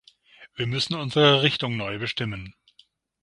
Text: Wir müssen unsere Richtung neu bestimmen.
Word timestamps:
Wir 0.55 0.65
müssen 0.65 0.95
unsere 0.95 1.43
Richtung 1.43 1.77
neu 1.77 1.99
bestimmen. 1.99 2.55